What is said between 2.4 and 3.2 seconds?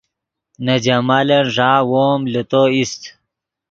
تو ایست